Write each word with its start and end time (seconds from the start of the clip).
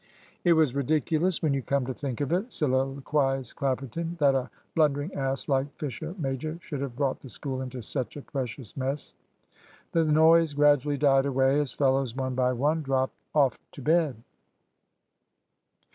"It 0.43 0.53
was 0.53 0.73
ridiculous, 0.73 1.43
when 1.43 1.53
you 1.53 1.61
come 1.61 1.85
to 1.85 1.93
think 1.93 2.21
of 2.21 2.33
it," 2.33 2.51
soliloquised 2.51 3.55
Clapperton, 3.55 4.17
"that 4.17 4.33
a 4.33 4.49
blundering 4.73 5.13
ass 5.13 5.47
like 5.47 5.71
Fisher 5.77 6.15
major 6.17 6.57
should 6.59 6.81
have 6.81 6.95
brought 6.95 7.19
the 7.19 7.29
School 7.29 7.61
into 7.61 7.83
such 7.83 8.17
a 8.17 8.23
precious 8.23 8.75
mess." 8.75 9.13
The 9.91 10.03
noise 10.03 10.55
gradually 10.55 10.97
died 10.97 11.27
away 11.27 11.59
as 11.59 11.73
fellows 11.73 12.15
one 12.15 12.33
by 12.33 12.51
one 12.51 12.81
dropped 12.81 13.13
of 13.35 13.59
to 13.73 13.81
bed. 13.83 14.15